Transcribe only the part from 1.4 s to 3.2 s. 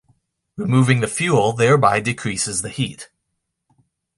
thereby decreases the heat.